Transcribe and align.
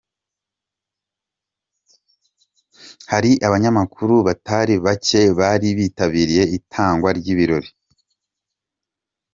Hari 3.11 3.31
abanyamakuru 3.47 4.15
batari 4.27 4.75
bake 4.85 5.21
bari 5.39 5.69
bitabiriye 5.79 6.43
itangwa 6.57 7.09
ry'ibi 7.17 7.39
birori. 7.39 7.69